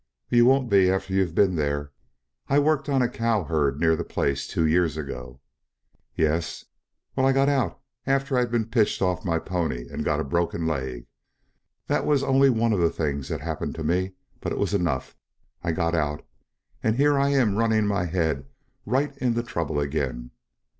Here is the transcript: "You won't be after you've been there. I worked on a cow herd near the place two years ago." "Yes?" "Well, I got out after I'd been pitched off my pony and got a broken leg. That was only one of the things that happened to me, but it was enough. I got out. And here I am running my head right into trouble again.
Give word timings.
"You 0.29 0.47
won't 0.47 0.67
be 0.67 0.89
after 0.89 1.13
you've 1.13 1.35
been 1.35 1.55
there. 1.57 1.91
I 2.49 2.57
worked 2.57 2.89
on 2.89 3.03
a 3.03 3.07
cow 3.07 3.43
herd 3.43 3.79
near 3.79 3.95
the 3.95 4.03
place 4.03 4.47
two 4.47 4.65
years 4.65 4.97
ago." 4.97 5.41
"Yes?" 6.15 6.65
"Well, 7.15 7.27
I 7.27 7.31
got 7.33 7.49
out 7.49 7.79
after 8.07 8.35
I'd 8.35 8.49
been 8.49 8.65
pitched 8.65 9.03
off 9.03 9.23
my 9.23 9.37
pony 9.37 9.85
and 9.91 10.03
got 10.03 10.19
a 10.19 10.23
broken 10.23 10.65
leg. 10.65 11.05
That 11.85 12.03
was 12.07 12.23
only 12.23 12.49
one 12.49 12.73
of 12.73 12.79
the 12.79 12.89
things 12.89 13.27
that 13.27 13.41
happened 13.41 13.75
to 13.75 13.83
me, 13.83 14.13
but 14.39 14.51
it 14.51 14.57
was 14.57 14.73
enough. 14.73 15.15
I 15.63 15.71
got 15.71 15.93
out. 15.93 16.25
And 16.81 16.95
here 16.95 17.19
I 17.19 17.29
am 17.29 17.55
running 17.55 17.85
my 17.85 18.05
head 18.05 18.47
right 18.87 19.15
into 19.19 19.43
trouble 19.43 19.79
again. 19.79 20.31